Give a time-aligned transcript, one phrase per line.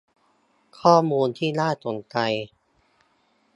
[0.79, 2.17] ข้อมูลที่น่าสนใจ